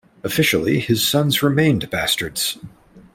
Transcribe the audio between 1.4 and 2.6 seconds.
remained bastards.